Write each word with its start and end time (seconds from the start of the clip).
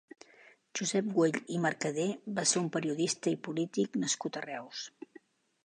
Josep 0.77 1.11
Güell 1.17 1.37
i 1.57 1.59
Mercader 1.65 2.07
va 2.39 2.45
ser 2.53 2.59
un 2.63 2.71
periodista 2.77 3.33
i 3.35 3.39
polític 3.49 4.01
nascut 4.05 4.41
a 4.41 4.45
Reus. 4.49 4.85